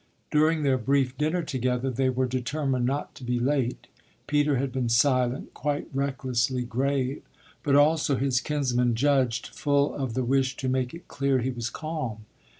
[0.31, 3.85] During their brief dinner together they were determined not to be late
[4.25, 7.21] Peter had been silent, quite recklessly grave,
[7.61, 11.69] but also, his kinsman judged, full of the wish to make it clear he was
[11.69, 12.25] calm.